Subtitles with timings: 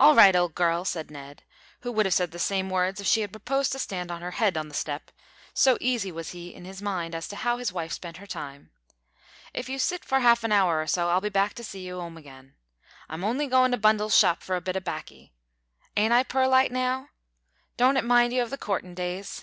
[0.00, 1.42] "All right, old girl," said Ned,
[1.82, 4.30] who would have said the same words if she had proposed to stand on her
[4.30, 5.10] head on the step
[5.52, 8.70] so easy was he in his mind as to how his wife spent her time;
[9.52, 12.00] "if you sit for half an hour or so I'll be back to see you
[12.00, 12.54] 'ome again.
[13.10, 15.34] I'm on'y goin' to Bundle's shop for a bit o' baccy.
[15.98, 17.10] Ain't I purlite now?
[17.76, 19.42] Don't it mind you of the courtin' days?"